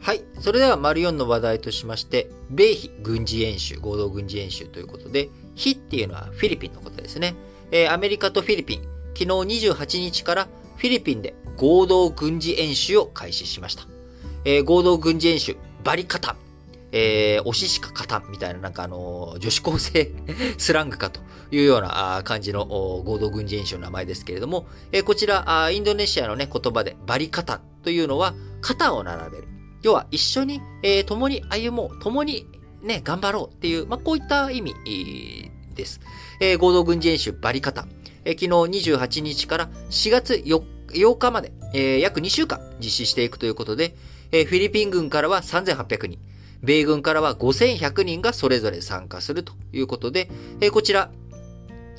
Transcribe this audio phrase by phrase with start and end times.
[0.00, 0.24] はい。
[0.40, 7.34] それでは、丸4の話題としまして、米非軍事演習、合同軍事演習ということで、非っていうのはフィリピンのことですね。
[7.70, 8.82] えー、アメリカとフィリピン、
[9.14, 13.82] 昨日28日からフィリピンで合同軍事演習を開始しました。
[14.46, 16.36] えー、合同軍事演習、バリカタン、
[16.92, 20.10] えー、おししかカタンみたいな、なんかあのー、女子高生
[20.56, 21.20] スラングかと
[21.50, 29.59] いうような感じの合同軍事演習の名前ですけれども、えー、こちら、インドネシアのね、言葉でバリカタンというのは、肩を並べる。
[29.82, 32.46] 要は一緒に、えー、共に歩もう、共に
[32.82, 34.74] ね、頑張ろうっていう、まあ、こういった意味
[35.74, 36.00] です。
[36.40, 37.86] えー、合同軍事演習バリカタ。
[38.24, 43.94] えー、昨日28日から4月 4, 8日まで、えー、約2週間実施していくということで、
[44.32, 46.18] えー、フィリピン軍からは3800人、
[46.62, 51.10] 米軍からは5100人がそれぞれ参加するということで、えー、こちら、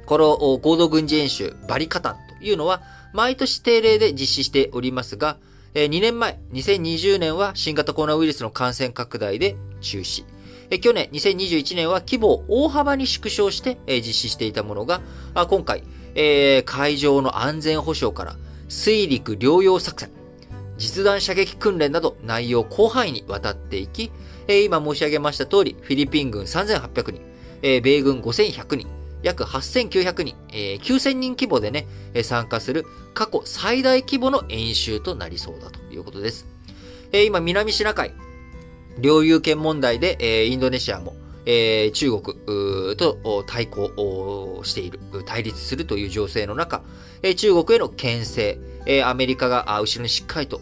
[0.05, 2.81] この合同軍事演習バリカタというのは、
[3.13, 5.37] 毎年定例で実施しておりますが、
[5.73, 10.25] 2年前、2020年は新型コロナウイルスの感染拡大で中止。
[10.81, 14.99] 去年、2021年は規模を大幅に縮小して実施していたものが、
[15.47, 15.83] 今回、
[16.65, 18.35] 海上の安全保障から
[18.67, 20.11] 水陸両用作戦、
[20.77, 24.11] 実弾射撃訓練など内容広範囲にわたっていき、
[24.49, 28.87] 今申し上げました通り、フィリピン軍3800人、米軍5100人、
[29.23, 31.87] 約8900人、えー、9000人規模でね、
[32.23, 36.47] 参加する過去最大規模の演習となりそうだということです。
[37.13, 38.13] 今、南シナ海、
[38.99, 42.21] 領有権問題で、インドネシアも、中国
[42.95, 46.83] と対抗している、対立するという情勢の中、
[47.35, 48.59] 中国への牽制、
[49.05, 50.57] アメリカが後ろにしっかりと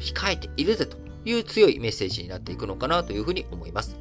[0.00, 3.96] 控えているぜという強いメッセージになっていくのかなというふうに思います。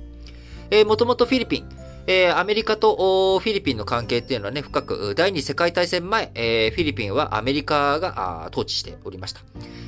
[0.86, 1.70] もともとフィリピン、
[2.08, 9.42] えー、アメリカとフィリピンの関係っていうのはね、深く、第二次世界大戦前、えー、フィリピンはアメリカが統治しておりました。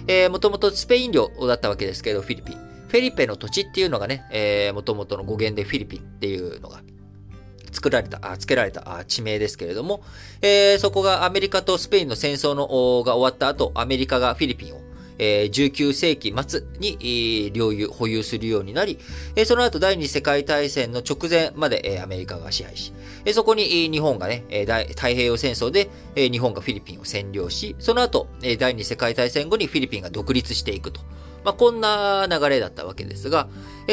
[0.07, 2.57] えー、もともとスペイン領だったわけですけど、フィリピン。
[2.89, 6.81] フェリペの土地っていうのがね、えー、もともとの語源でフィリピンっていうのが
[7.71, 10.01] 作られた、あ付けられた地名ですけれども、
[10.41, 12.67] えー、そこがアメリカとスペインの戦争の
[13.03, 14.81] が終わった後、アメリカがフィリピンを
[15.19, 18.97] え19世紀末に、領有、保有するようになり、
[19.45, 22.93] その後第二次世界大戦の直前まで、アメリカが支配し、
[23.33, 24.45] そこに日本がね、
[24.89, 28.27] 太平洋戦争で、日本がフィリピンを占領し、その後、
[28.57, 31.01] 第二次世界大戦後にフィリピンが独立していくと。
[31.43, 33.47] まあ、こんな流れだったわけですが、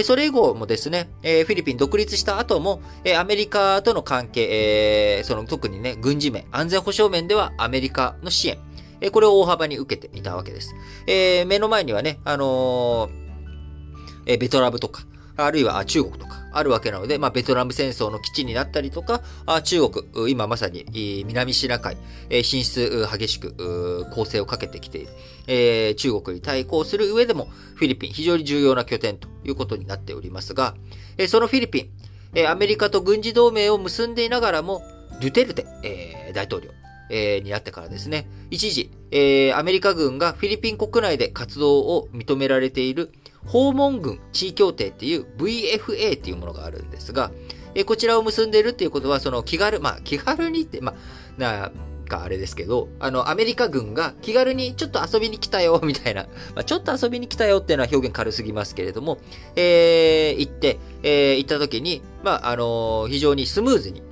[0.05, 2.83] それ以後もですね、フィリピン独立した後も、
[3.17, 8.59] アメリカとの関係、その特にね、軍事面、安全保障面ではアメリカの支援、
[9.01, 10.75] えこれを大幅に受けていたわけです。
[11.07, 15.05] えー、目の前にはね、あのー、えベトナムとか、
[15.37, 21.97] あるいは中国とかあるわけなので、まあ、ベトナム戦争の基地になったりとか、あ中国、今まさに南シナ海、
[22.43, 25.09] 進出激しく攻勢をかけてきている、
[25.47, 30.75] えー、中国に対抗する上でも、フィリピン非常に重要な拠点ということになっておりますが、
[31.19, 31.89] えそのフィリピン、
[32.35, 34.83] えアメリカと軍事同盟を結んでいながらも、
[35.21, 36.71] ドゥテルテ、えー、大統領、
[37.11, 43.13] えー、になってからですね、一時、えー、アメリカ軍がフィリピン国内で活動を認められている
[43.45, 47.31] 訪問軍地位協定っていう VFA っていうものがあるんですが、
[47.75, 51.73] えー、こちらを結んでいるっていうことは、その気軽、まあ気軽にって、まあ、な、
[52.07, 56.25] かあれですけど、あの、アメリカ軍が気軽にちょっと遊びに来たよ、 みたいな、
[56.55, 59.19] まあ、ちょっと遊びに来たよっていうのは表現軽すぎますけれども、
[59.55, 64.03] えー、行って、えー、行った時に、まあ、あのー、非常にスムーズに、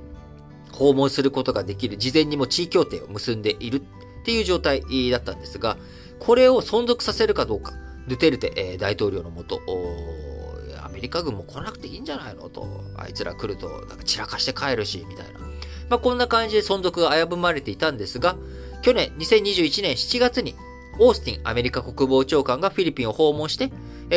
[0.75, 3.81] 訪問することができる、事前にも地位協定を結んでいるっ
[4.25, 5.77] ていう状態だったんですが、
[6.19, 7.73] これを存続させるかどうか、
[8.07, 9.61] ドゥテルテ大統領のもと、
[10.83, 12.49] アメリカ軍も来なくていいんじゃないの？
[12.49, 15.39] と、あいつら来るとなんか散らかして帰るし、みたいな。
[15.89, 18.35] まあ、こんな感じで存続が危ぶまれていたんですが、
[18.81, 20.55] 去年2021年7月に、
[20.99, 23.69] オースティンアメリカ国防長官がフィリピンを訪問して、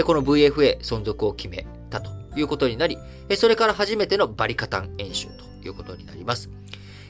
[0.05, 2.97] この VFA 存続を決めたということになり、
[3.37, 5.29] それから初めてのバリカタン演習
[5.65, 6.51] いうことになります。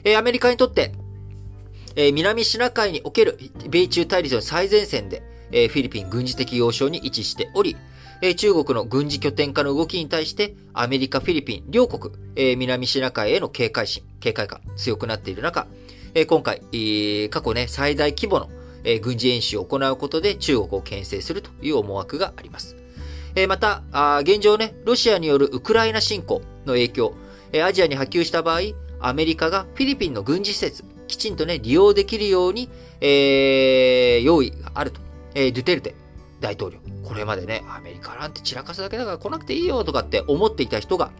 [0.03, 0.93] えアメリカにとって、
[1.95, 3.37] え南シナ海における
[3.69, 7.75] 米中対立の最前線で、えフィリピン軍事的要衝に位置しており、
[8.21, 15.67] え中国の軍事拠点化の動きに対して、アメリカ、フィリピン両国、え南シナ海への警戒心、警戒感強くなっている中、
[16.13, 18.49] え今回、え過去ね、最大規模の、
[18.83, 22.75] え軍事演習を行うことで中国を牽制するという思惑があります。
[23.35, 27.13] えまたあ現状ね、ロシアによるウクライナ侵攻の影響、
[27.51, 28.59] えアジアに波及した場合、
[28.99, 32.69] アメリカがフィリピンの軍事施設、きちんとね、利用できるように、
[33.01, 35.01] えー、用意があると。
[35.35, 35.95] えー、ドゥテルテ
[36.39, 36.79] 大統領。
[37.03, 41.11] これまでね、アメリカなんて散らかすだけだから来なくていいよとかって思っていた人が、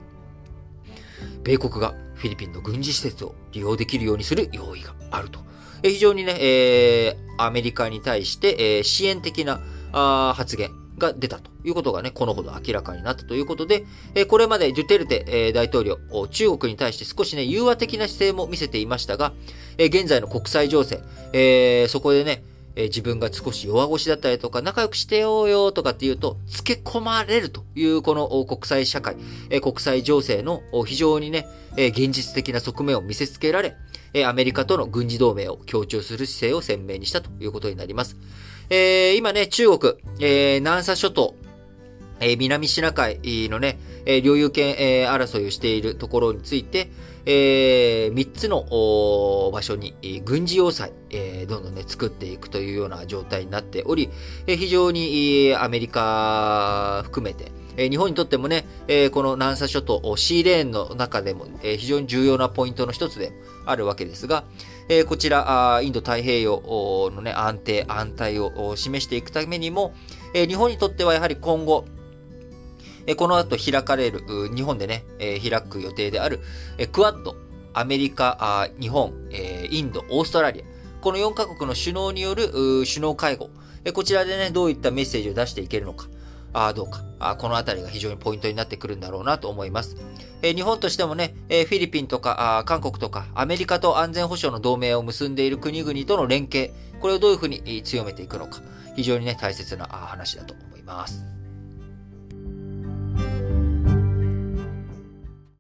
[1.43, 5.39] 米国がフィリピンの軍事施設を利用できるようにする用意があると。
[5.83, 9.61] えー、非常にね、えー、アメリカに対して、えー、支援的な
[9.91, 15.97] あ発言が出たということがね、このほど明らかになったということで、えこれまでデュテルテ、え大統領、
[16.29, 19.33] 中国に対して少しね、融和的な姿勢も見せていましたが、
[19.77, 21.01] え現在の国際情勢、
[21.33, 22.43] えそこでね、
[22.75, 29.15] え自分が少し弱腰だったりとか、仲良くしてようよとかっていうと、付け込まれるというこの国際社会、
[29.49, 31.47] え国際情勢の非常にね、
[31.77, 33.75] え現実的な側面を見せつけられ、
[34.13, 38.17] えアメリカとの軍事同盟を強調する姿勢を鮮明にしたということになります。
[38.71, 41.33] えー、今ね、中国、えー、南沙諸島、
[42.19, 43.19] えー、南シナ海
[43.50, 46.92] のね、えー、領有権、えー、争いをしているところについて、
[47.25, 48.62] えー、3つの
[49.51, 54.12] 場所に軍事要塞、えー、どんどんね、作っていくというような状態になっており、
[54.45, 63.31] えー、非常にアメリカ含めて、え、日本にとってもね、え、この南沙諸島、シーレーンの中でも、え、非常に重要なポイントの一つで
[63.65, 64.43] あるわけですが、
[64.89, 66.61] え、こちら、インド太平洋
[67.15, 69.93] のね、安定、安泰を示していくためにも、
[70.33, 71.85] え、日本にとってはやはり今後、
[73.07, 74.23] え、この後開かれる、
[74.53, 76.41] 日本でね、え、開く予定である、
[76.77, 77.37] え、クワッド、
[77.73, 80.63] アメリカ、日本、え、インド、オーストラリア、
[81.01, 82.49] この4カ国の首脳による
[82.83, 83.49] 首脳会合、
[83.93, 86.07] こちらでね、どういったメッセージを出していけるのか、
[86.53, 89.97] あどうかあ、このあたりが非常にポイントになってくるんだろうなと思います。
[90.41, 98.61] えー、日本としてもね、えー、フィリピンとかあ韓国とかアメリカと安全保障の同盟を結んでいる国々との連携、これをどういうふうに強めていくのか、
[98.95, 101.38] 非常にね、大切な話だと思います。